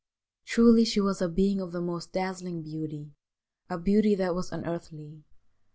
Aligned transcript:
Truly 0.45 0.83
she 0.83 0.99
was 0.99 1.21
a 1.21 1.29
being 1.29 1.61
of 1.61 1.71
the 1.73 1.79
most 1.79 2.11
dazzling 2.11 2.63
beauty— 2.63 3.11
a 3.69 3.77
beauty 3.77 4.15
that 4.15 4.33
was 4.33 4.51
unearthly. 4.51 5.21